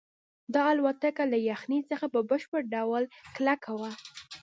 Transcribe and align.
دا 0.55 0.61
الوتکه 0.73 1.23
له 1.31 1.37
یخنۍ 1.49 1.79
څخه 1.91 2.05
په 2.13 2.19
بشپړ 2.29 2.61
ډول 2.75 3.03
کلکه 3.35 3.71
وه 3.79 3.91